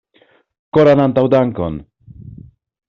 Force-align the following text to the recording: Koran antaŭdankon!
Koran 0.77 1.03
antaŭdankon! 1.05 1.79